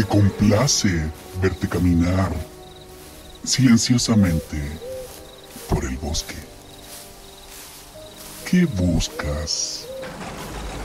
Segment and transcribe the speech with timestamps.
[0.00, 1.10] Me complace
[1.42, 2.32] verte caminar
[3.44, 4.58] silenciosamente
[5.68, 6.36] por el bosque.
[8.50, 9.84] ¿Qué buscas?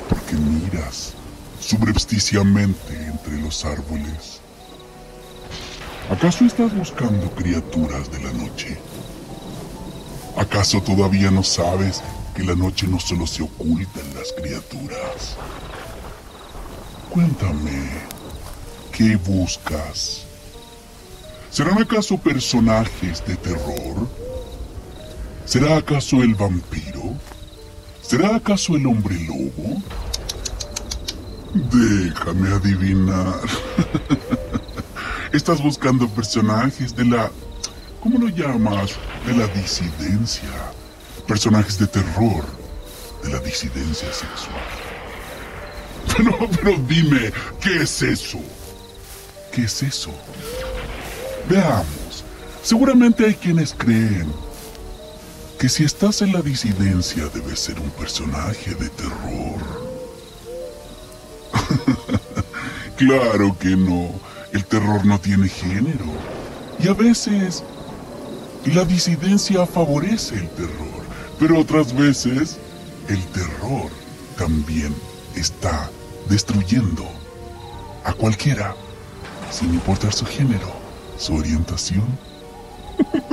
[0.10, 1.14] Porque miras
[1.62, 4.42] subrepticiamente entre los árboles.
[6.10, 8.78] ¿Acaso estás buscando criaturas de la noche?
[10.36, 12.02] ¿Acaso todavía no sabes
[12.36, 15.38] que la noche no solo se oculta en las criaturas?
[17.10, 18.15] Cuéntame,
[18.96, 20.26] ¿qué buscas?
[21.52, 24.08] ¿Serán acaso personajes de terror?
[25.46, 27.14] ¿Será acaso el vampiro?
[28.02, 29.82] ¿Será acaso el hombre lobo?
[31.54, 33.40] Déjame adivinar.
[35.34, 37.32] Estás buscando personajes de la...
[38.02, 38.92] ¿Cómo lo llamas?
[39.26, 40.50] De la disidencia.
[41.28, 42.46] Personajes de terror.
[43.24, 44.56] De la disidencia sexual.
[46.16, 48.40] Pero, pero dime, ¿qué es eso?
[49.56, 50.12] ¿Qué es eso?
[51.48, 52.26] Veamos.
[52.62, 54.30] Seguramente hay quienes creen
[55.58, 59.62] que si estás en la disidencia debes ser un personaje de terror.
[62.98, 64.10] claro que no.
[64.52, 66.06] El terror no tiene género.
[66.78, 67.64] Y a veces
[68.66, 71.06] la disidencia favorece el terror.
[71.40, 72.58] Pero otras veces
[73.08, 73.90] el terror
[74.38, 74.94] también
[75.34, 75.90] está
[76.28, 77.08] destruyendo
[78.04, 78.76] a cualquiera,
[79.56, 80.86] sin importar su género
[81.18, 82.06] su orientación.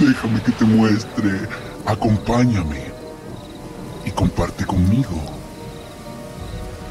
[0.00, 1.48] Déjame que te muestre.
[1.84, 2.92] Acompáñame
[4.04, 5.20] y comparte conmigo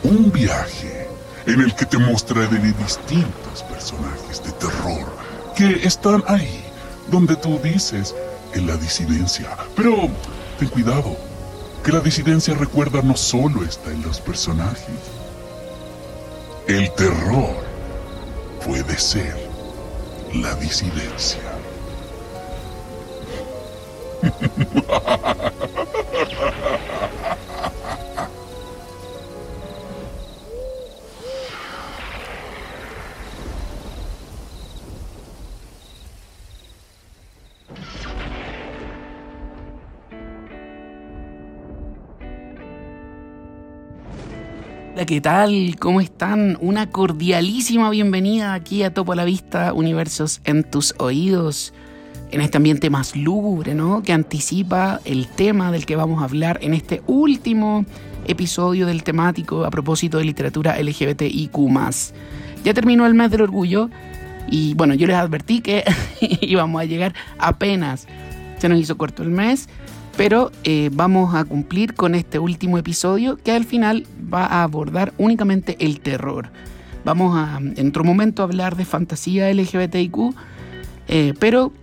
[0.03, 1.08] un viaje
[1.45, 5.16] en el que te mostraré distintos personajes de terror
[5.56, 6.62] que están ahí
[7.09, 8.14] donde tú dices
[8.53, 9.56] en la disidencia.
[9.78, 10.09] Pero
[10.59, 11.16] ten cuidado,
[11.86, 15.21] que la disidencia recuerda no solo está en los personajes.
[16.68, 17.56] El terror
[18.66, 19.36] puede ser
[20.34, 21.42] la disidencia.
[45.12, 45.76] ¿qué tal?
[45.78, 46.58] ¿Cómo están?
[46.62, 51.74] Una cordialísima bienvenida aquí a Topo a la Vista, Universos en tus oídos,
[52.32, 54.04] en este ambiente más lúgubre, ¿no?
[54.04, 57.84] Que anticipa el tema del que vamos a hablar en este último
[58.26, 61.58] episodio del temático a propósito de literatura LGBTIQ.
[62.64, 63.90] Ya terminó el mes del orgullo
[64.50, 65.84] y bueno, yo les advertí que
[66.40, 68.08] íbamos a llegar apenas.
[68.60, 69.68] Se nos hizo corto el mes
[70.18, 75.14] pero eh, vamos a cumplir con este último episodio que al final va a abordar
[75.18, 76.50] únicamente el terror.
[77.04, 80.36] Vamos a, en otro momento, a hablar de fantasía LGBTIQ,
[81.08, 81.74] eh, pero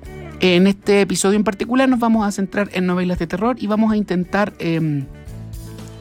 [0.41, 3.93] en este episodio en particular nos vamos a centrar en novelas de terror y vamos
[3.93, 5.06] a intentar em,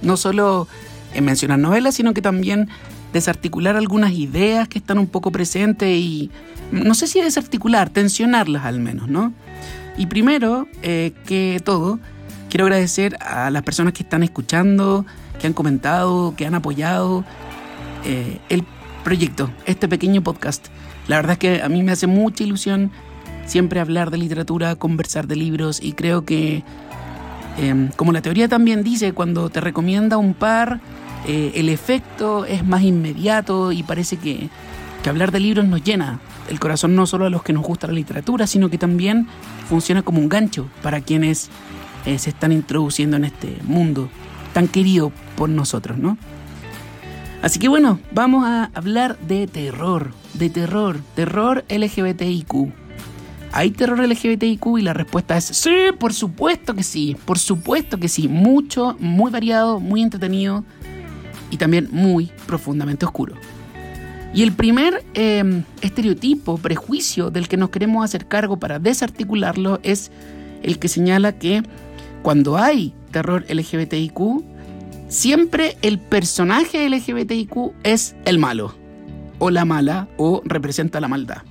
[0.04, 0.68] no solo
[1.20, 2.70] mencionar novelas, sino que también
[3.14, 6.30] desarticular algunas ideas que están un poco presentes y
[6.72, 9.34] no sé si desarticular, tensionarlas al menos, ¿no?
[9.98, 12.00] Y primero eh, que todo,
[12.50, 15.06] Quiero agradecer a las personas que están escuchando,
[15.40, 17.26] que han comentado, que han apoyado
[18.06, 18.64] eh, el
[19.04, 20.68] proyecto, este pequeño podcast.
[21.08, 22.92] La verdad es que a mí me hace mucha ilusión
[23.46, 26.64] siempre hablar de literatura, conversar de libros y creo que,
[27.58, 30.80] em, como la teoría también dice, cuando te recomienda un par,
[31.28, 34.50] eh, el efecto es más inmediato y parece que,
[35.04, 36.20] que hablar de libros nos llena
[36.50, 39.28] el corazón no solo a los que nos gusta la literatura, sino que también
[39.68, 41.50] funciona como un gancho para quienes
[42.08, 44.10] eh, se están introduciendo en este mundo
[44.54, 46.18] tan querido por nosotros, ¿no?
[47.42, 52.72] Así que bueno, vamos a hablar de terror, de terror, terror LGBTIQ.
[53.52, 54.80] ¿Hay terror LGBTIQ?
[54.80, 58.30] Y la respuesta es sí, por supuesto que sí, por supuesto que sí.
[58.30, 60.64] Mucho, muy variado, muy entretenido
[61.52, 63.36] y también muy profundamente oscuro.
[64.34, 70.10] Y el primer em, estereotipo, prejuicio del que nos queremos hacer cargo para desarticularlo es
[70.64, 71.64] el que señala que
[72.22, 74.44] cuando hay terror LGBTIQ,
[75.08, 78.76] siempre el personaje LGBTIQ es el malo,
[79.40, 81.44] o la mala, o representa la maldad.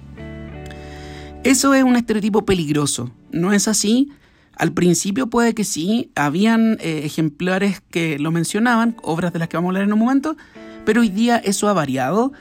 [1.45, 4.11] Eso es un estereotipo peligroso, ¿no es así?
[4.57, 9.57] Al principio puede que sí, habían eh, ejemplares que lo mencionaban, obras de las que
[9.57, 10.37] vamos a hablar en un momento,
[10.85, 12.33] pero hoy día eso ha variado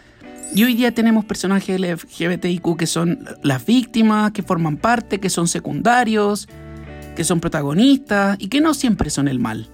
[0.53, 5.47] y hoy día tenemos personajes LGBTIQ que son las víctimas, que forman parte, que son
[5.47, 6.47] secundarios,
[7.15, 9.69] que son protagonistas y que no siempre son el mal.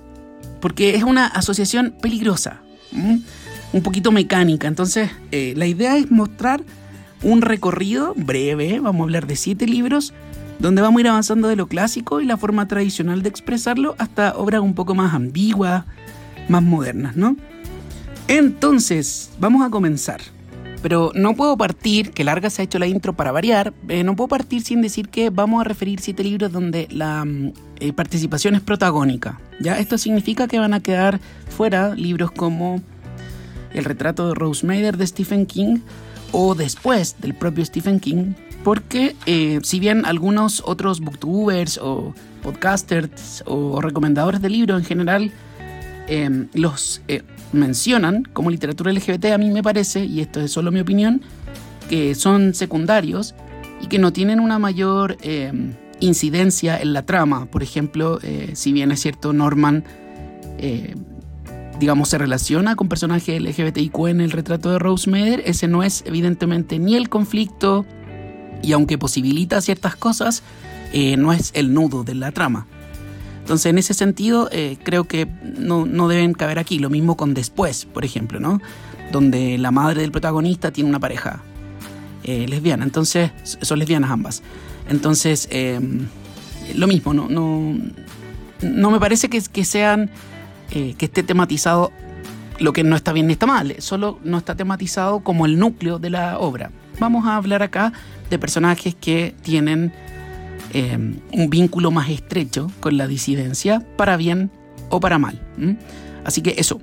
[0.59, 2.61] Porque es una asociación peligrosa.
[3.73, 4.67] un poquito mecánica.
[4.67, 6.61] Entonces, eh, la idea es mostrar
[7.23, 10.13] un recorrido breve, vamos a hablar de siete libros,
[10.59, 14.35] donde vamos a ir avanzando de lo clásico y la forma tradicional de expresarlo hasta
[14.35, 15.85] obras un poco más ambiguas,
[16.49, 17.37] más modernas, ¿no?
[18.27, 20.21] Entonces, vamos a comenzar.
[20.81, 24.15] Pero no puedo partir, que larga se ha hecho la intro para variar, eh, no
[24.15, 28.55] puedo partir sin decir que vamos a referir siete libros donde la mm, eh, participación
[28.55, 29.39] es protagónica.
[29.59, 29.77] ¿ya?
[29.77, 31.19] Esto significa que van a quedar
[31.49, 32.81] fuera libros como
[33.73, 35.79] El retrato de Rose Mader de Stephen King
[36.31, 38.33] o después del propio Stephen King,
[38.63, 45.31] porque eh, si bien algunos otros booktubers o podcasters o recomendadores de libros en general
[46.53, 47.01] los
[47.53, 51.21] mencionan como literatura LGBT, a mí me parece, y esto es solo mi opinión,
[51.89, 53.35] que son secundarios
[53.81, 55.51] y que no tienen una mayor eh,
[55.99, 57.45] incidencia en la trama.
[57.47, 59.83] Por ejemplo, eh, si bien es cierto, Norman,
[60.57, 60.95] eh,
[61.79, 65.09] digamos, se relaciona con personajes LGBTIQ en el retrato de Rose
[65.45, 67.85] ese no es evidentemente ni el conflicto,
[68.63, 70.43] y aunque posibilita ciertas cosas,
[71.17, 72.67] no es el nudo de la trama.
[73.41, 75.27] Entonces, en ese sentido, eh, creo que
[75.57, 76.79] no, deben caber aquí.
[76.79, 78.61] Lo mismo con Después, por ejemplo, ¿no?
[79.11, 81.41] Donde la madre del protagonista tiene una pareja
[82.23, 82.83] eh, lesbiana.
[82.83, 84.43] Entonces, son lesbianas ambas.
[84.89, 86.07] Entonces, em,
[86.75, 87.75] lo mismo, no, no,
[88.61, 90.09] no me parece que, que sean,
[90.71, 91.91] eh, que esté tematizado
[92.59, 95.97] lo que no está bien ni está mal, solo no está tematizado como el núcleo
[95.97, 96.71] de la obra.
[96.99, 97.91] Vamos a hablar acá
[98.29, 99.91] de personajes que tienen
[100.73, 104.51] Em, un vínculo más estrecho con la disidencia, para bien
[104.89, 105.41] o para mal.
[106.23, 106.79] Así que eso.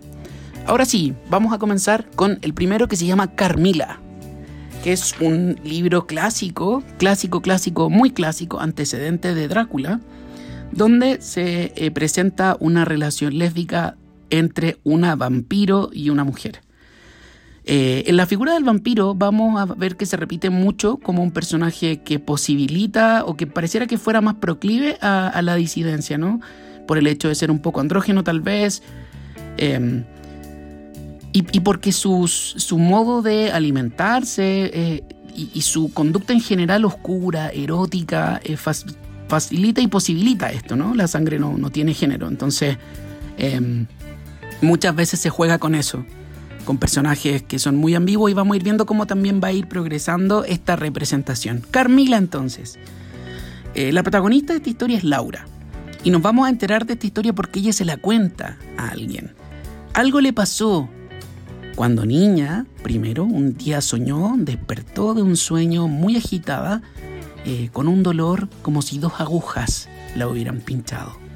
[0.66, 3.98] Ahora sí, vamos a comenzar con el primero que se llama Carmila,
[4.84, 10.00] que es un libro clásico, clásico, clásico, muy clásico, antecedente de Drácula,
[10.70, 13.96] donde se eh, presenta una relación lésbica
[14.28, 16.60] entre una vampiro y una mujer.
[17.70, 21.30] Eh, en la figura del vampiro vamos a ver que se repite mucho como un
[21.30, 26.40] personaje que posibilita o que pareciera que fuera más proclive a, la disidencia, ¿no?
[26.86, 28.82] Por el hecho de ser un poco andrógeno tal vez.
[29.58, 30.04] Em,
[31.34, 35.02] y, porque su modo de alimentarse eh,
[35.36, 40.94] y, su conducta en general oscura, erótica, eh, facilita y posibilita esto, ¿no?
[40.94, 42.28] La sangre no, no tiene género.
[42.28, 42.78] Entonces,
[43.36, 43.84] em,
[44.62, 46.02] muchas veces se juega con eso
[46.68, 49.52] con personajes que son muy ambiguos y vamos a ir viendo cómo también va a
[49.52, 51.62] ir progresando esta representación.
[51.70, 52.78] Carmila entonces.
[53.72, 55.46] Eh, la protagonista de esta historia es Laura.
[56.04, 59.32] Y nos vamos a enterar de esta historia porque ella se la cuenta a alguien.
[59.94, 60.90] Algo le pasó.
[61.74, 66.82] Cuando niña, primero, un día soñó, despertó de un sueño muy agitada,
[67.46, 71.27] eh, con un dolor como si dos agujas la hubieran pinchado.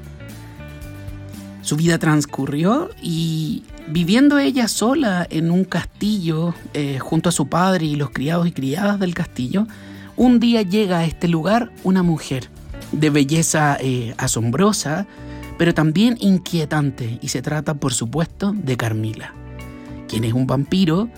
[1.63, 7.85] Su vida transcurrió y Viviendo ella sola en un castillo eh, junto a su padre
[7.85, 9.67] y los criados y criadas del castillo,
[10.15, 12.47] un día llega a este lugar una mujer
[12.93, 15.05] de belleza eh, asombrosa,
[15.57, 19.33] pero también inquietante, y se trata, por supuesto, de Carmila,
[20.07, 21.09] quien es un vampiro,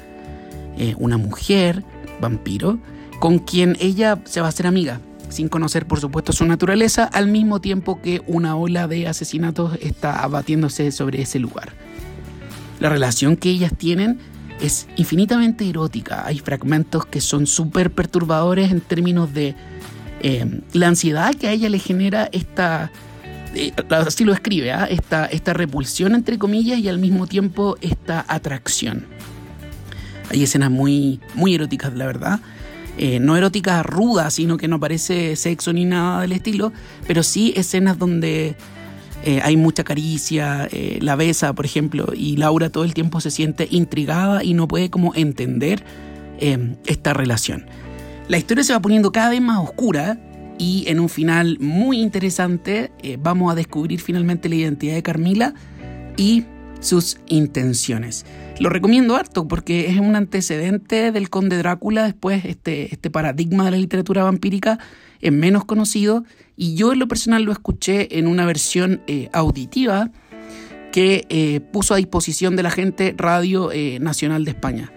[0.77, 1.83] eh, una mujer
[2.19, 2.79] vampiro,
[3.19, 7.27] con quien ella se va a hacer amiga, sin conocer, por supuesto, su naturaleza, al
[7.27, 11.73] mismo tiempo que una ola de asesinatos está abatiéndose sobre ese lugar.
[12.79, 14.19] La relación que ellas tienen
[14.61, 16.25] es infinitamente erótica.
[16.25, 19.55] Hay fragmentos que son súper perturbadores en términos de
[20.21, 22.91] eh, la ansiedad que a ella le genera esta,
[23.53, 24.85] eh, así lo escribe, ¿ah?
[24.85, 29.05] esta, esta repulsión entre comillas y al mismo tiempo esta atracción.
[30.29, 32.39] Hay escenas muy, muy eróticas, la verdad.
[32.97, 36.71] Eh, no eróticas rudas, sino que no parece sexo ni nada del estilo,
[37.07, 38.55] pero sí escenas donde
[39.23, 43.31] eh, hay mucha caricia, eh, la besa, por ejemplo, y Laura todo el tiempo se
[43.31, 45.83] siente intrigada y no puede como entender
[46.39, 47.65] em, esta relación.
[48.29, 50.17] La historia se va poniendo cada vez más oscura
[50.57, 55.53] y en un final muy interesante vamos a descubrir finalmente la identidad de Carmila
[56.15, 56.45] y
[56.85, 58.25] sus intenciones.
[58.59, 63.71] Lo recomiendo harto porque es un antecedente del conde Drácula, después este, este paradigma de
[63.71, 64.79] la literatura vampírica
[65.19, 66.23] es menos conocido
[66.55, 70.11] y yo en lo personal lo escuché en una versión eh, auditiva
[70.91, 74.91] que eh, puso a disposición de la gente Radio eh, Nacional de España.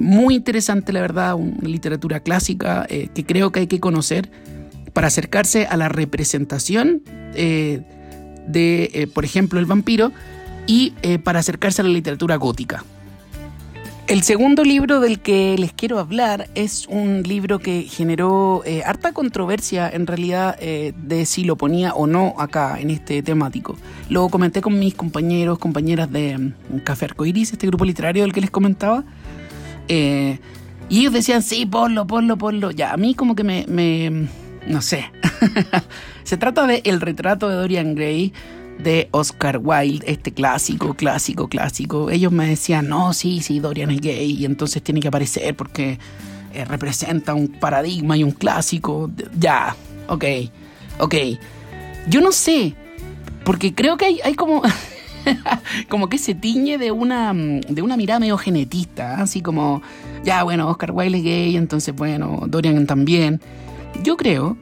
[0.00, 4.30] muy interesante, la verdad, una literatura clásica que creo que hay que conocer
[4.94, 7.02] para acercarse a la representación
[7.34, 10.12] de, por ejemplo, el vampiro
[10.66, 10.90] y
[11.22, 12.84] para acercarse a la literatura gótica.
[14.08, 19.12] El segundo libro del que les quiero hablar es un libro que generó eh, harta
[19.12, 23.76] controversia en realidad eh, de si lo ponía o no acá en este temático.
[24.08, 28.40] Lo comenté con mis compañeros, compañeras de mm, Café Arcoiris, este grupo literario del que
[28.40, 29.02] les comentaba.
[29.88, 30.38] Eh,
[30.88, 32.70] y ellos decían, sí, ponlo, ponlo, ponlo.
[32.70, 33.64] Ya, a mí como que me...
[33.66, 34.28] me
[34.68, 35.10] no sé.
[36.22, 38.32] Se trata de El retrato de Dorian Gray
[38.78, 42.10] de Oscar Wilde, este clásico, clásico, clásico.
[42.10, 45.98] Ellos me decían, no, sí, sí, Dorian es gay y entonces tiene que aparecer porque
[46.52, 49.10] eh, representa un paradigma y un clásico.
[49.38, 49.76] Ya,
[50.08, 50.24] ok,
[50.98, 51.14] ok.
[52.08, 52.74] Yo no sé,
[53.44, 54.62] porque creo que hay, hay como...
[55.88, 59.82] como que se tiñe de una, de una mirada medio genetista, así como,
[60.24, 63.40] ya bueno, Oscar Wilde es gay, entonces bueno, Dorian también.
[64.04, 64.56] Yo creo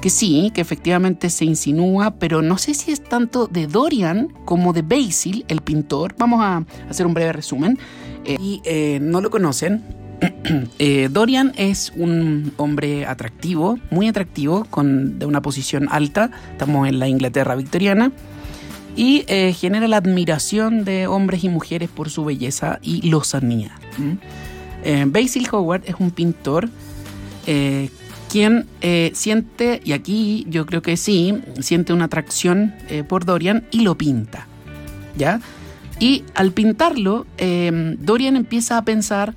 [0.00, 4.72] que sí, que efectivamente se insinúa, pero no sé si es tanto de Dorian como
[4.72, 6.14] de Basil, el pintor.
[6.16, 7.78] Vamos a hacer un breve resumen.
[8.24, 9.82] Eh, y eh, no lo conocen.
[10.78, 16.30] Eh, Dorian es un hombre atractivo, muy atractivo, con, de una posición alta.
[16.52, 18.12] Estamos en la Inglaterra victoriana.
[18.96, 23.78] Y genera la admiración de hombres y mujeres por su belleza y lozanía.
[25.06, 26.68] Basil Howard es un pintor
[28.30, 33.66] quien eh, siente, y aquí yo creo que sí, siente una atracción eh, por Dorian
[33.72, 34.46] y lo pinta.
[35.16, 35.40] ¿Ya?
[35.98, 39.34] Y al pintarlo, em, Dorian empieza a pensar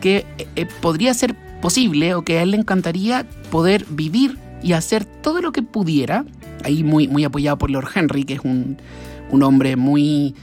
[0.00, 5.04] que eh, podría ser posible o que a él le encantaría poder vivir y hacer
[5.04, 6.24] todo lo que pudiera,
[6.64, 8.78] ahí muy, muy apoyado por Lord Henry, que es un,
[9.30, 10.34] un hombre muy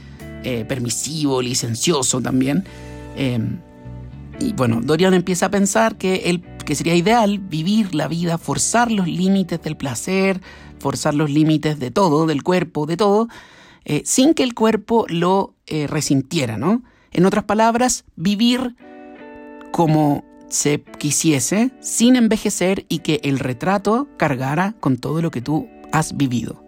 [0.68, 2.62] permisivo, licencioso también.
[3.16, 3.58] Em,
[4.38, 8.92] y bueno, Dorian empieza a pensar que él que sería ideal vivir la vida, forzar
[8.92, 10.42] los límites del placer,
[10.78, 13.28] forzar los límites de todo, del cuerpo, de todo,
[13.86, 16.82] eh, sin que el cuerpo lo eh, resintiera, ¿no?
[17.12, 18.76] En otras palabras, vivir
[19.72, 25.68] como se quisiese, sin envejecer y que el retrato cargara con todo lo que tú
[25.92, 26.62] has vivido.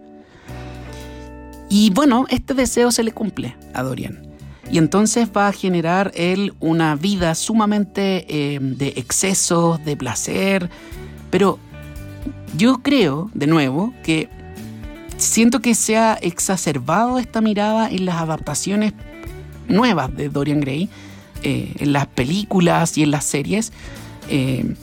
[1.69, 4.28] Y bueno, este deseo se le cumple a Dorian.
[4.71, 10.69] Y entonces va a generar él una vida sumamente eh, de excesos, de placer.
[11.31, 11.57] Pero
[12.55, 14.29] yo creo, de nuevo, que
[15.17, 18.93] siento que se ha exacerbado esta mirada en las adaptaciones
[19.67, 20.87] nuevas de Dorian Gray,
[21.41, 23.73] eh, en las películas y en las series.
[24.29, 24.75] Eh,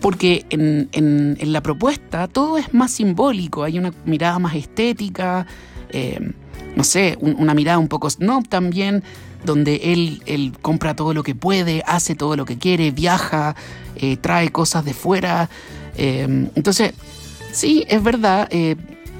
[0.00, 5.46] porque en, la propuesta todo es más simbólico, hay una mirada más estética,
[6.76, 9.02] no sé, una mirada un poco snob también,
[9.44, 13.54] donde él, él, compra todo lo que puede, hace todo lo que quiere, viaja,
[13.96, 15.50] eh, trae cosas de fuera.
[15.96, 16.92] Eh, entonces,
[17.52, 18.76] sí, es verdad, eh,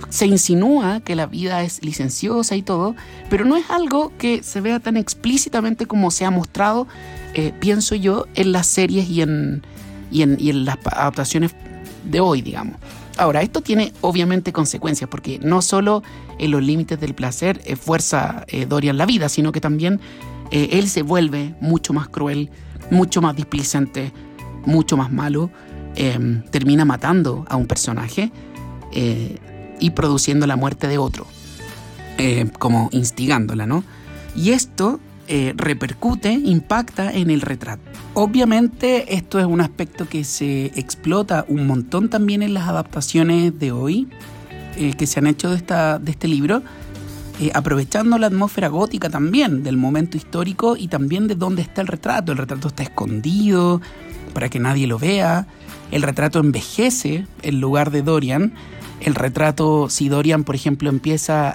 [0.09, 2.95] se insinúa que la vida es licenciosa y todo,
[3.31, 6.87] pero no es algo que se vea tan explícitamente como se ha mostrado,
[7.59, 9.63] pienso yo, en las series y en,
[10.11, 11.53] y en, y en las adaptaciones
[12.05, 12.77] de hoy, digamos.
[13.17, 16.03] Ahora, esto tiene obviamente consecuencias, porque no solo
[16.39, 20.01] en los límites del placer fuerza eh, Dorian la vida, sino que también
[20.51, 22.51] eh, él se vuelve mucho más cruel,
[22.91, 24.13] mucho más displicente,
[24.67, 25.51] mucho más malo,
[25.95, 28.33] em, termina matando a un personaje
[28.93, 29.39] eh,
[29.79, 31.27] y produciendo la muerte de otro,
[32.59, 33.83] como instigándola, ¿no?
[34.37, 37.83] Y esto repercute, impacta en el retrato.
[38.13, 43.73] Obviamente esto es un aspecto que se explota un montón también en las adaptaciones de
[43.73, 44.09] hoy
[44.77, 46.63] eh, que se han hecho de, esta, de este libro,
[47.41, 51.87] eh, aprovechando la atmósfera gótica también del momento histórico y también de dónde está el
[51.87, 52.33] retrato.
[52.33, 53.81] El retrato está escondido
[54.33, 55.47] para que nadie lo vea.
[55.93, 58.55] El retrato envejece en lugar de Dorian.
[59.01, 61.55] El retrato, si Dorian, por ejemplo, empieza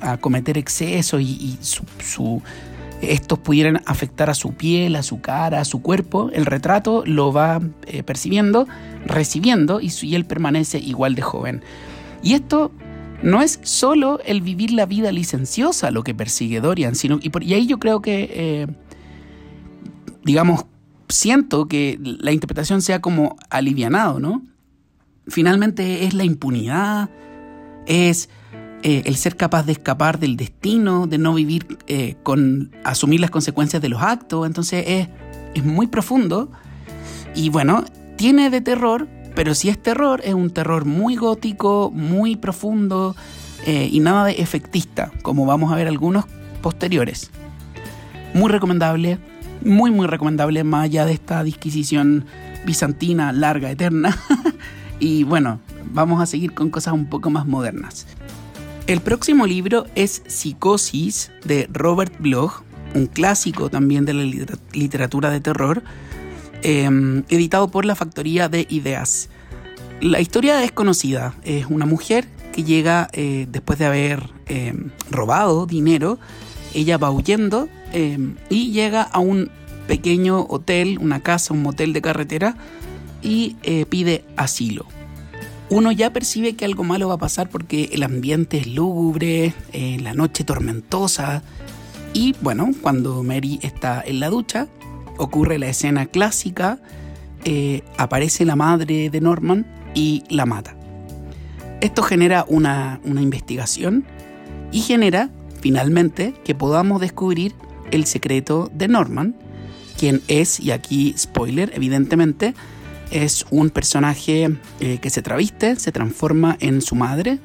[0.00, 2.42] a, cometer excesos y, su
[3.02, 7.32] estos pudieran afectar a su piel, a su cara, a su cuerpo, el retrato lo
[7.32, 8.66] va eh, percibiendo,
[9.06, 11.62] recibiendo y, él permanece igual de joven.
[12.22, 12.72] Y esto
[13.22, 17.54] no es solo el vivir la vida licenciosa lo que persigue Dorian, sino y, y
[17.54, 18.66] ahí yo creo que, eh,
[20.24, 20.64] digamos,
[21.08, 24.42] siento que la interpretación sea como alivianado, ¿no?
[25.28, 27.10] Finalmente es la impunidad,
[27.86, 28.28] es
[28.82, 33.30] eh, el ser capaz de escapar del destino, de no vivir eh, con asumir las
[33.30, 34.46] consecuencias de los actos.
[34.46, 35.08] Entonces es,
[35.54, 36.50] es muy profundo
[37.34, 37.84] y bueno,
[38.16, 43.14] tiene de terror, pero si es terror, es un terror muy gótico, muy profundo
[43.66, 46.24] eh, y nada de efectista, como vamos a ver algunos
[46.62, 47.30] posteriores.
[48.34, 49.18] Muy recomendable,
[49.64, 52.26] muy muy recomendable, más allá de esta disquisición
[52.64, 54.16] bizantina, larga, eterna.
[55.00, 55.60] y bueno,
[55.92, 58.06] vamos a seguir con cosas un poco más modernas.
[58.88, 62.62] El próximo libro es Psicosis de Robert Bloch.
[62.94, 64.24] un clásico también de la
[64.72, 65.82] literatura de terror,
[66.62, 69.28] em, editado por la Factoría de Ideas.
[70.00, 75.66] La historia es conocida, es una mujer que llega eh, después de haber em, robado
[75.66, 76.18] dinero,
[76.72, 79.50] ella va huyendo em, y llega a un
[79.86, 82.56] pequeño hotel, una casa, un motel de carretera
[83.20, 84.86] y eh, pide asilo
[85.70, 89.98] uno ya percibe que algo malo va a pasar porque el ambiente es lúgubre, eh,
[90.00, 91.42] la noche tormentosa.
[92.14, 94.66] Y bueno, cuando Mary está en la ducha,
[95.18, 96.78] ocurre la escena clásica,
[97.44, 100.74] eh, aparece la madre de Norman y la mata.
[101.80, 104.04] Esto genera una, una investigación
[104.72, 107.54] y genera finalmente que podamos descubrir
[107.90, 109.36] el secreto de Norman,
[109.98, 112.54] quien es, y aquí spoiler evidentemente,
[113.10, 114.50] es un personaje
[114.80, 117.38] eh, que se traviste, se transforma en su madre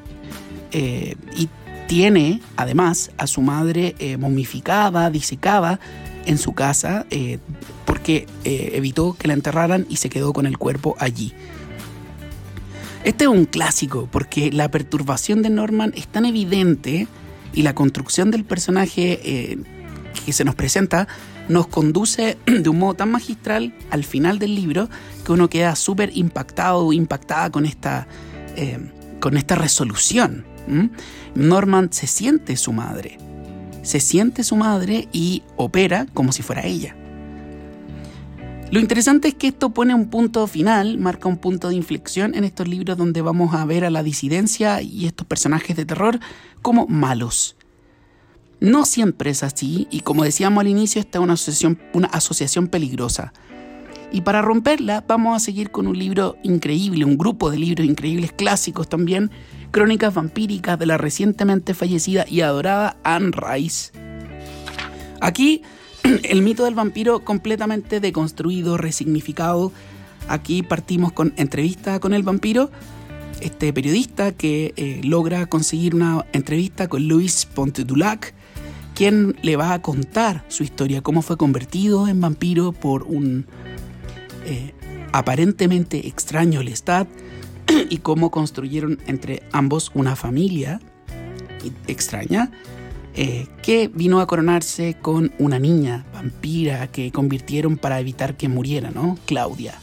[0.72, 1.50] eh, y
[1.88, 5.80] tiene además a su madre eh, momificada, disecada
[6.26, 7.06] en su casa
[7.86, 11.34] porque evitó que la enterraran y se quedó con el cuerpo allí.
[13.04, 17.10] Este es un clásico porque la perturbación de Norman es tan evidente
[17.54, 19.58] y la construcción del personaje
[20.26, 21.10] que se nos presenta
[21.50, 24.90] nos conduce de un modo tan magistral al final del libro
[25.26, 28.08] que uno queda súper impactado o impactada con esta,
[28.56, 28.80] eh,
[29.20, 30.46] con esta resolución.
[31.36, 33.18] Norman se siente su madre,
[33.82, 36.96] se siente su madre y opera como si fuera ella.
[38.72, 42.44] Lo interesante es que esto pone un punto final, marca un punto de inflexión en
[42.44, 46.20] estos libros donde vamos a ver a la disidencia y estos personajes de terror
[46.64, 47.56] como malos.
[48.60, 52.68] No siempre es así y como decíamos al inicio, esta es una asociación, una asociación
[52.68, 53.34] peligrosa.
[54.12, 58.32] Y para romperla vamos a seguir con un libro increíble, un grupo de libros increíbles
[58.32, 59.32] clásicos también,
[59.72, 63.92] Crónicas vampíricas de la recientemente fallecida y adorada Anne Rice.
[65.20, 65.64] Aquí
[66.24, 69.72] el mito del vampiro completamente deconstruido, resignificado.
[70.28, 72.70] Aquí partimos con entrevista con el vampiro,
[73.42, 78.34] este periodista que eh, logra conseguir una entrevista con Louis Pontedulac,
[79.04, 83.46] quien le va a contar su historia, cómo fue convertido en vampiro por un
[84.46, 84.74] eh,
[85.12, 87.10] aparentemente extraño Lestat
[87.90, 90.80] y cómo construyeron entre ambos una familia
[91.86, 92.50] extraña
[93.14, 98.90] eh, que vino a coronarse con una niña vampira que convirtieron para evitar que muriera,
[98.92, 99.18] ¿no?
[99.26, 99.74] Claudia.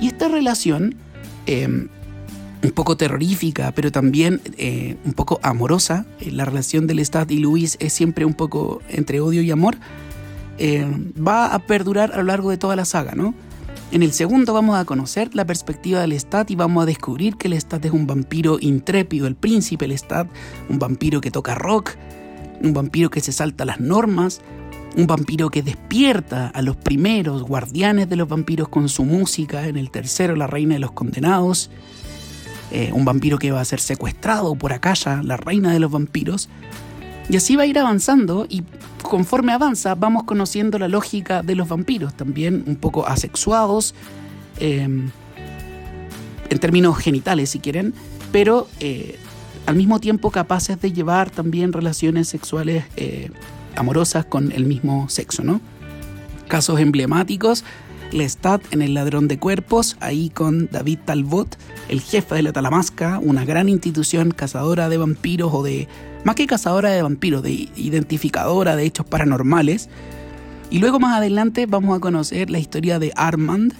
[0.00, 0.94] Y esta relación
[1.44, 1.90] em,
[2.64, 6.06] un poco terrorífica, pero también eh, un poco amorosa.
[6.18, 9.76] Eh, la relación del Lestat y Luis es siempre un poco entre odio y amor.
[10.56, 13.34] Eh, va a perdurar a lo largo de toda la saga, ¿no?
[13.92, 17.48] En el segundo vamos a conocer la perspectiva del Lestat y vamos a descubrir que
[17.48, 20.26] Lestat es un vampiro intrépido, el príncipe Lestat,
[20.68, 21.90] un vampiro que toca rock,
[22.62, 24.40] un vampiro que se salta las normas,
[24.96, 29.76] un vampiro que despierta a los primeros guardianes de los vampiros con su música, en
[29.76, 31.70] el tercero la reina de los condenados,
[32.70, 36.48] eh, un vampiro que va a ser secuestrado por Akasha, la reina de los vampiros.
[37.28, 38.62] Y así va a ir avanzando y
[39.02, 43.94] conforme avanza vamos conociendo la lógica de los vampiros, también un poco asexuados,
[44.60, 45.10] em,
[46.50, 47.94] en términos genitales si quieren,
[48.32, 49.18] pero eh,
[49.66, 53.30] al mismo tiempo capaces de llevar también relaciones sexuales eh,
[53.76, 55.60] amorosas con el mismo sexo, ¿no?
[56.48, 57.64] Casos emblemáticos
[58.14, 63.18] Lestat en El ladrón de cuerpos, ahí con David Talbot, el jefe de la Talamasca,
[63.18, 65.88] una gran institución cazadora de vampiros o de,
[66.24, 69.90] más que cazadora de vampiros, de identificadora de hechos paranormales.
[70.70, 73.74] Y luego más adelante vamos a conocer la historia de Armand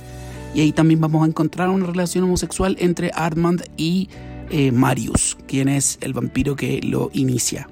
[0.55, 4.09] y ahí también vamos a encontrar una relación homosexual entre Armand y
[4.51, 7.69] eh, Marius, quien es el vampiro que lo inicia.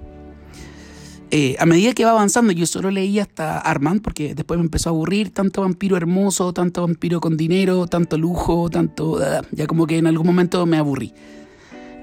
[1.34, 4.90] Eh, a medida que va avanzando, yo solo leía hasta Armand, porque después me empezó
[4.90, 9.18] a aburrir tanto vampiro hermoso, tanto vampiro con dinero, tanto lujo, tanto.
[9.50, 11.14] Ya como que en algún momento me aburrí.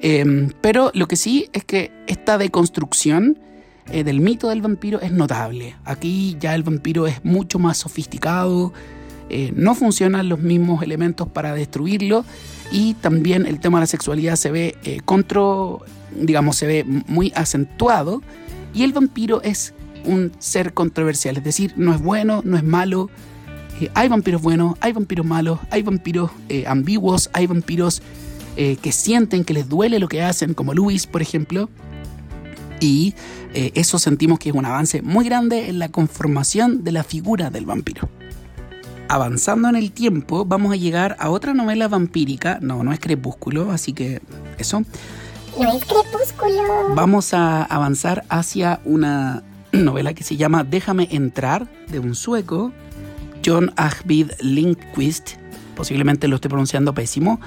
[0.02, 3.38] Em, pero lo que sí es que esta deconstrucción
[3.92, 5.76] eh, del mito del vampiro es notable.
[5.86, 8.74] Aquí ya el vampiro es mucho más sofisticado,
[9.30, 12.26] eh, no funcionan los mismos elementos para destruirlo
[12.72, 15.42] y también el tema de la sexualidad se ve contra,
[16.16, 18.24] digamos, se ve muy acentuado
[18.74, 19.74] y el vampiro es
[20.06, 23.10] un ser controversial, es decir, no es bueno, no es malo.
[23.82, 28.02] Eh, hay vampiros buenos, hay vampiros malos, hay vampiros eh, ambiguos, hay vampiros
[28.56, 31.70] eh, que sienten que les duele lo que hacen, como Luis, por ejemplo.
[32.82, 33.14] Y
[33.52, 37.66] eso sentimos que es un avance muy grande en la conformación de la figura del
[37.66, 38.08] vampiro.
[39.10, 42.60] Avanzando en el tiempo, vamos a llegar a otra novela vampírica.
[42.62, 44.22] No, no es Crepúsculo, así que
[44.60, 44.84] eso
[45.58, 46.94] no es crepúsculo.
[46.96, 52.72] Vamos a avanzar hacia una novela que se llama Déjame entrar, de un sueco,
[53.46, 55.32] John Ahvid Lindqvist,
[55.76, 57.40] posiblemente lo esté pronunciando pésimo,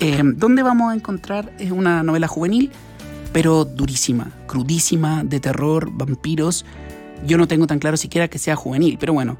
[0.00, 2.70] eh, vamos a encontrar es una novela juvenil,
[3.32, 6.64] pero durísima, crudísima, de terror, vampiros.
[7.26, 9.36] Yo no tengo tan claro siquiera que sea juvenil, pero bueno,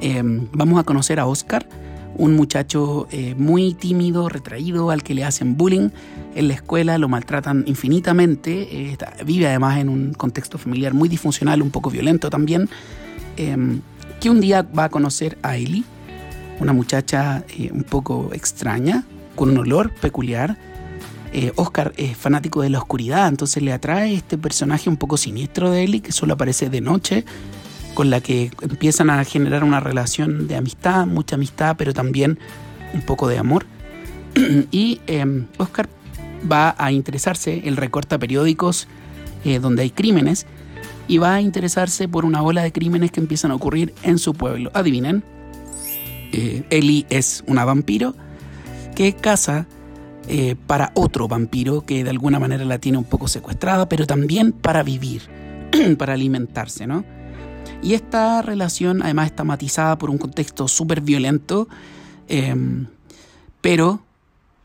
[0.00, 1.66] eh, vamos a conocer a Oscar,
[2.18, 5.90] un muchacho eh, muy tímido, retraído, al que le hacen bullying
[6.34, 11.62] en la escuela, lo maltratan infinitamente, eh, vive además en un contexto familiar muy disfuncional,
[11.62, 12.68] un poco violento también,
[13.36, 13.80] em,
[14.20, 15.84] que un día va a conocer a Ellie,
[16.58, 19.04] una muchacha eh, un poco extraña,
[19.36, 20.58] con un olor peculiar.
[21.56, 25.84] Oscar es fanático de la oscuridad, entonces le atrae este personaje un poco siniestro de
[25.84, 27.26] Ellie, que solo aparece de noche
[27.98, 32.38] con la que empiezan a generar una relación de amistad, mucha amistad, pero también
[32.94, 33.66] un poco de amor.
[34.70, 35.88] y em, Oscar
[36.48, 38.86] va a interesarse, él recorta periódicos
[39.44, 40.46] eh, donde hay crímenes
[41.08, 44.32] y va a interesarse por una ola de crímenes que empiezan a ocurrir en su
[44.32, 44.70] pueblo.
[44.74, 45.24] Adivinen,
[46.30, 48.14] eh, Eli es una vampiro
[48.94, 49.66] que caza
[50.28, 54.52] eh, para otro vampiro que de alguna manera la tiene un poco secuestrada, pero también
[54.52, 55.22] para vivir,
[55.98, 57.18] para alimentarse, ¿no?
[57.82, 61.68] Y esta relación además está matizada por un contexto súper violento,
[62.28, 62.86] em,
[63.60, 64.02] pero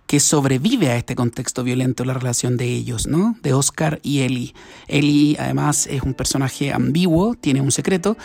[0.08, 3.36] que sobrevive a este contexto violento la relación de ellos, ¿no?
[3.42, 4.54] De Oscar y Ellie.
[4.88, 8.18] Ellie además es un personaje ambiguo, tiene un secreto.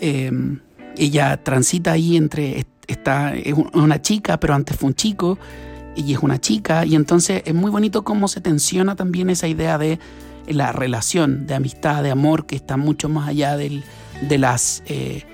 [0.00, 0.60] Em,
[0.96, 5.38] ella transita ahí entre, está, es una chica, pero antes fue un chico,
[5.96, 9.78] y es una chica, y entonces es muy bonito cómo se tensiona también esa idea
[9.78, 9.98] de
[10.46, 13.84] la relación, de amistad, de amor, que está mucho más allá del,
[14.20, 15.24] de las eh,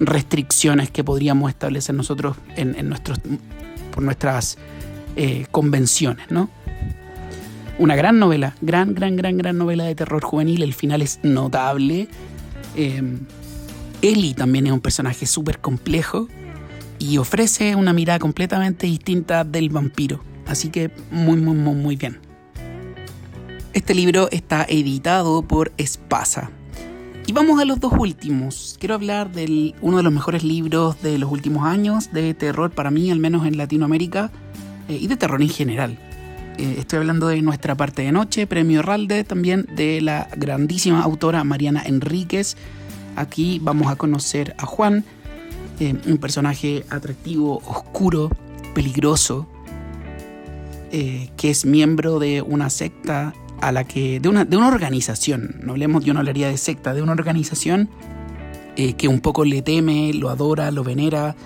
[0.00, 3.20] restricciones que podríamos establecer nosotros en, nuestros,
[3.92, 4.58] por nuestras
[5.16, 6.50] eh, convenciones, ¿no?
[7.78, 10.62] Una gran novela, gran, gran, gran, gran novela de terror juvenil.
[10.62, 12.06] El final es notable.
[12.76, 13.02] Eh,
[14.02, 16.28] Ellie también es un personaje súper complejo
[16.98, 20.22] y ofrece una mirada completamente distinta del vampiro.
[20.46, 22.20] Así que muy, muy, muy, muy bien.
[23.74, 26.50] Este libro está editado por Espasa.
[27.26, 28.76] Y vamos a los dos últimos.
[28.78, 32.90] Quiero hablar de uno de los mejores libros de los últimos años de terror para
[32.90, 34.30] mí, al menos en Latinoamérica,
[34.90, 35.98] eh, y de terror en general.
[36.58, 41.42] Eh, estoy hablando de Nuestra parte de noche, premio Ralde, también de la grandísima autora
[41.42, 42.58] Mariana Enríquez.
[43.16, 45.02] Aquí vamos a conocer a Juan,
[45.80, 48.30] eh, un personaje atractivo, oscuro,
[48.74, 49.48] peligroso,
[50.90, 53.32] que es miembro de una secta
[53.62, 54.20] a la que.
[54.20, 57.88] de una, de una organización, no hablemos, yo no hablaría de secta, de una organización
[58.76, 61.36] eh, que un poco le teme, lo adora, lo venera,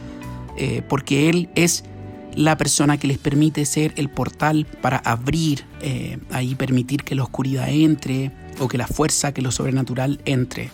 [0.56, 1.84] eh, porque él es
[2.34, 7.24] la persona que les permite ser el portal para abrir, eh, ahí permitir que la
[7.24, 10.70] oscuridad entre o que la fuerza, que lo sobrenatural entre.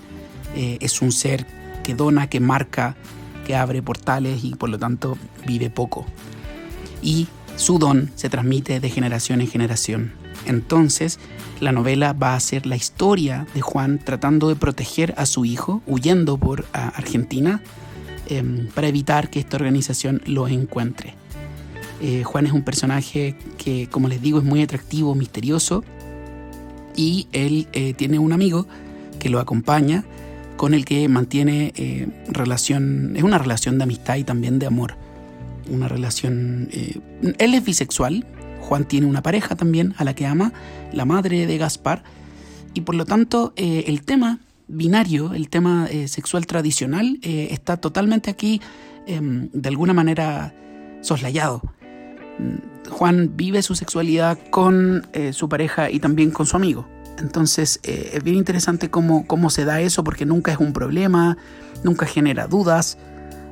[0.54, 1.46] es un ser
[1.82, 2.94] que dona, que marca,
[3.46, 6.04] que abre portales y por lo tanto vive poco.
[7.02, 7.26] Y
[7.56, 10.21] su don se transmite de generación en generación.
[10.46, 11.18] Entonces,
[11.60, 15.82] la novela va a ser la historia de Juan tratando de proteger a su hijo,
[15.86, 17.62] huyendo por Argentina,
[18.26, 21.14] em, para evitar que esta organización lo encuentre.
[22.00, 25.84] Eh, Juan es un personaje que, como les digo, es muy atractivo, misterioso,
[26.96, 28.66] y él eh, tiene un amigo
[29.20, 30.04] que lo acompaña,
[30.56, 34.96] con el que mantiene eh, relación, es una relación de amistad y también de amor.
[35.70, 36.68] Una relación...
[37.38, 38.26] él es bisexual,
[38.72, 40.50] Juan tiene una pareja también a la que ama,
[40.94, 42.04] la madre de Gaspar,
[42.72, 47.76] y por lo tanto eh, el tema binario, el tema eh, sexual tradicional, eh, está
[47.76, 48.62] totalmente aquí
[49.06, 50.54] em, de alguna manera
[51.02, 51.60] soslayado.
[52.38, 56.88] Mm, Juan vive su sexualidad con su pareja y también con su amigo.
[57.18, 61.36] Entonces es bien interesante cómo, cómo se da eso porque nunca es un problema,
[61.84, 62.96] nunca genera dudas.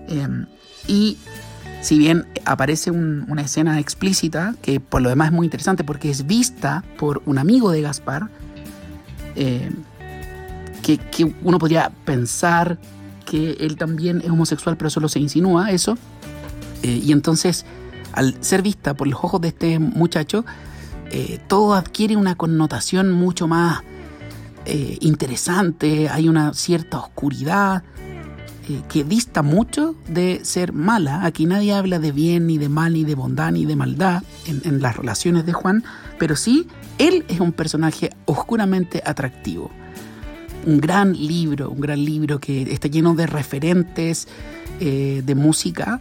[0.08, 0.46] Em,
[0.88, 1.18] y
[1.80, 6.26] si bien aparece una escena explícita, que por lo demás es muy interesante porque es
[6.26, 8.28] vista por un amigo de Gaspar,
[9.34, 9.70] eh,
[10.82, 10.98] que,
[11.42, 12.78] uno podría pensar
[13.24, 15.96] que él también es homosexual, pero solo se insinúa eso.
[16.82, 17.64] Eh, y entonces,
[18.12, 20.44] al ser vista por los ojos de este muchacho,
[21.12, 23.82] eh, todo adquiere una connotación mucho más
[25.00, 27.82] interesante, hay una cierta oscuridad,
[28.70, 31.24] eh, que dista mucho de ser mala.
[31.24, 34.80] Aquí nadie habla de bien, ni de mal, ni de bondad, ni de maldad en,
[34.80, 35.82] las relaciones de Juan,
[36.20, 39.72] pero sí, él es un personaje oscuramente atractivo.
[40.66, 44.28] Un gran libro, un gran libro que está lleno de referentes
[44.78, 46.00] eh, de música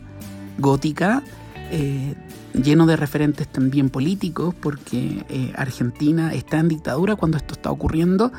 [0.59, 1.23] gótica,
[1.71, 2.13] eh,
[2.53, 8.31] lleno de referentes también políticos, porque Argentina está en dictadura cuando esto está ocurriendo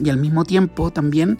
[0.00, 1.38] y al mismo tiempo también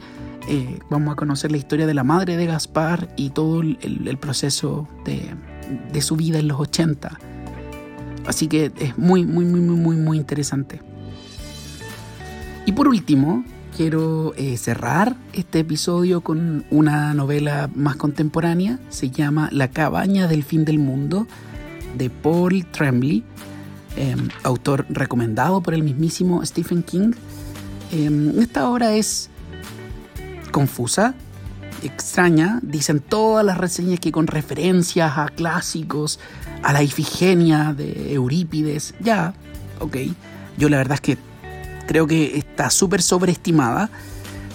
[0.48, 4.88] eh, vamos a conocer la historia de la madre de Gaspar y todo el, proceso
[5.04, 7.18] de, su vida en los 80.
[8.26, 10.80] Así que es muy, muy, muy, muy, muy, muy interesante.
[12.64, 13.44] Y por último,
[13.76, 18.78] quiero eh, cerrar este episodio con una novela más contemporánea.
[18.88, 21.26] Se llama La cabaña del fin del mundo
[21.96, 23.24] de Paul Tremblay,
[23.96, 27.12] em, autor recomendado por el mismísimo Stephen King.
[27.92, 29.30] Em, esta obra es
[30.56, 31.14] confusa,
[31.82, 32.60] extraña.
[32.62, 36.18] Dicen todas las reseñas que con referencias a clásicos,
[36.62, 38.94] a la Ifigenia de Eurípides.
[38.98, 39.34] Ya,
[39.80, 39.98] ok.
[40.56, 41.18] Yo la verdad es que
[41.86, 43.90] creo que está súper sobreestimada.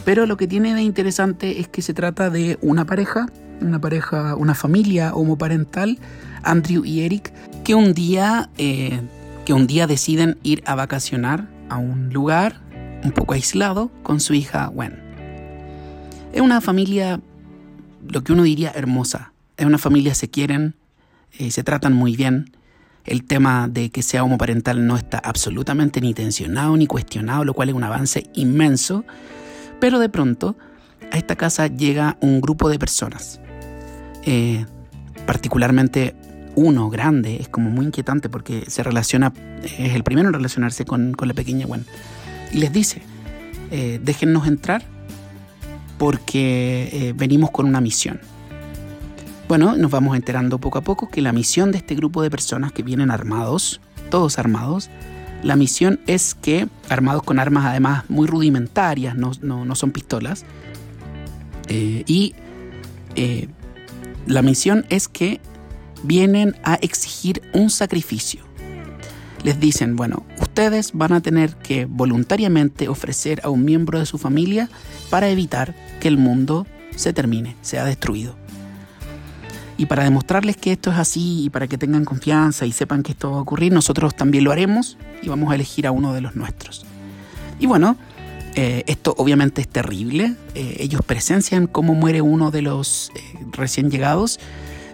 [0.04, 3.28] Pero lo que tiene de interesante es que se trata de una pareja,
[3.62, 6.00] una pareja, una familia homoparental,
[6.42, 7.32] Andrew y Eric,
[7.64, 9.02] que un día, eh,
[9.46, 12.60] que un día deciden ir a vacacionar a un lugar
[13.04, 15.11] un poco aislado con su hija Gwen.
[16.34, 17.20] Es una familia,
[18.08, 19.34] lo que uno diría, hermosa.
[19.58, 20.76] Es una familia, se quieren,
[21.38, 22.52] eh, se tratan muy bien.
[23.04, 27.70] El tema de que sea homoparental no está absolutamente ni tensionado ni cuestionado, lo cual
[27.70, 29.04] es un avance inmenso.
[29.80, 30.56] Pero de pronto
[31.12, 33.42] a esta casa llega un grupo de personas.
[34.24, 34.66] Eh,
[35.26, 36.16] particularmente
[36.56, 41.16] uno grande, es como muy inquietante porque se relaciona, es el primero en relacionarse con,
[41.20, 41.86] la pequeña Gwen.
[42.54, 43.02] Y les dice,
[43.72, 44.84] eh, déjennos entrar
[46.02, 48.20] porque eh, venimos con una misión.
[49.48, 52.72] Bueno, nos vamos enterando poco a poco que la misión de este grupo de personas
[52.72, 54.90] que vienen armados, todos armados,
[55.44, 60.44] la misión es que, armados con armas además muy rudimentarias, no, son pistolas,
[61.68, 62.34] eh, y
[63.16, 63.48] eh,
[64.26, 65.40] la misión es que
[66.02, 68.42] vienen a exigir un sacrificio.
[69.44, 74.18] Les dicen, bueno, ustedes van a tener que voluntariamente ofrecer a un miembro de su
[74.18, 74.70] familia
[75.10, 78.36] para evitar que el mundo se termine, sea destruido.
[79.78, 83.14] Y para demostrarles que esto es así y para que tengan confianza y sepan que
[83.14, 86.22] esto va a ocurrir, nosotros también lo haremos y vamos a elegir a uno de
[86.22, 86.86] los nuestros.
[87.60, 87.98] Y bueno,
[88.56, 90.36] eh, esto obviamente es terrible.
[90.54, 94.40] Eh, ellos presencian cómo muere uno de los eh, recién llegados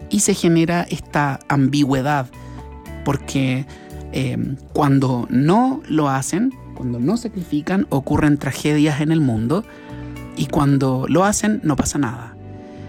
[0.09, 2.29] y se genera esta ambigüedad
[3.03, 3.65] porque
[4.73, 9.63] cuando no lo hacen, cuando no sacrifican, ocurren tragedias en el mundo
[10.35, 12.35] y cuando lo hacen no pasa nada.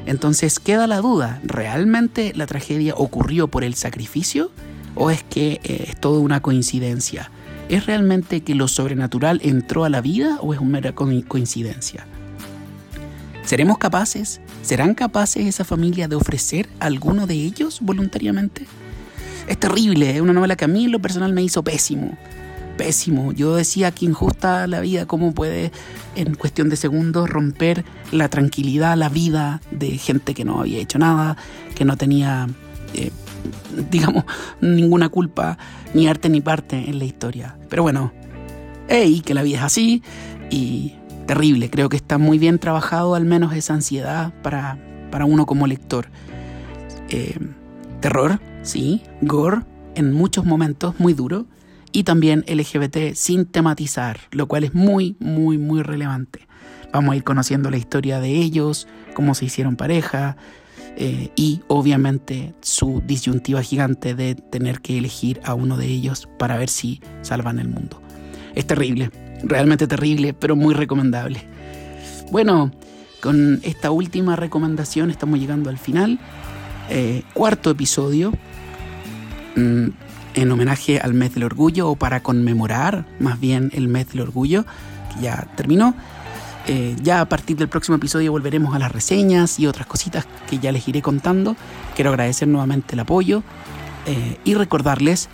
[0.07, 4.51] Entonces queda la duda, ¿realmente la tragedia ocurrió por el sacrificio
[4.95, 7.31] o es que eh, es toda una coincidencia?
[7.69, 12.07] ¿Es realmente que lo sobrenatural entró a la vida o es una mera coincidencia?
[13.45, 14.41] ¿Seremos capaces?
[14.63, 18.67] ¿Serán capaces esa familia de ofrecer alguno de ellos voluntariamente?
[19.49, 22.17] Es terrible, es una novela que a mí en lo personal me hizo pésimo
[22.79, 23.33] pésimo.
[23.33, 25.71] Yo decía que injusta la vida, cómo puede
[26.17, 30.99] en cuestión de segundos romper la tranquilidad, la vida de gente que no había hecho
[30.99, 31.37] nada,
[31.75, 32.47] que no tenía,
[32.95, 33.11] eh,
[33.91, 34.25] digamos,
[34.63, 35.59] ninguna culpa,
[35.93, 37.59] ni arte ni parte en la historia.
[37.69, 38.13] Pero bueno,
[38.89, 40.03] hey, que la vida es así
[40.51, 40.95] y
[41.27, 41.69] terrible.
[41.69, 44.79] Creo que está muy bien trabajado al menos esa ansiedad para,
[45.11, 46.07] para uno como lector.
[47.11, 47.39] Eh,
[48.01, 49.63] terror, sí, gore,
[49.95, 51.47] en muchos momentos muy duro
[51.93, 56.47] y también LGBT sin tematizar, lo cual es muy, muy, muy relevante.
[56.93, 60.37] Vamos a ir conociendo la historia de ellos, cómo se hicieron pareja
[60.97, 66.57] eh, y obviamente su disyuntiva gigante de tener que elegir a uno de ellos para
[66.57, 68.03] ver si salvan el mundo.
[68.55, 69.11] Es terrible,
[69.43, 71.43] realmente terrible, pero muy recomendable.
[72.31, 72.73] Bueno,
[73.21, 76.19] con esta última recomendación estamos llegando al final.
[76.91, 78.33] Eh, cuarto episodio.
[79.59, 79.91] Mm,
[80.35, 84.65] en homenaje al mes del orgullo o para conmemorar más bien el mes del orgullo
[85.13, 85.95] que ya terminó.
[86.67, 90.59] Eh, ya a partir del próximo episodio volveremos a las reseñas y otras cositas que
[90.59, 91.57] ya les iré contando.
[91.97, 93.43] Quiero agradecer nuevamente el apoyo
[94.07, 95.29] eh, y recordarles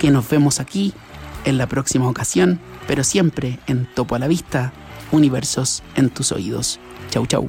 [0.00, 0.92] que nos vemos aquí
[1.44, 4.72] en la próxima ocasión, pero siempre en Topo a la Vista,
[5.12, 6.80] universos en tus oídos.
[7.10, 7.48] Chau chau.